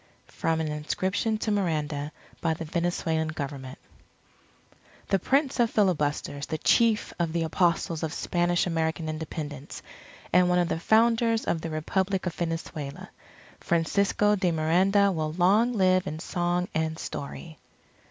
[0.31, 2.11] _From an inscription to Miranda,
[2.41, 3.77] by the Venezuelan Government
[5.11, 9.83] _The Prince of Filibusters, the Chief of the Apostles of Spanish American Independence,
[10.33, 13.11] and one of the founders of the Republic of Venezuela,
[13.59, 17.59] Francisco de Miranda will long live in song and story.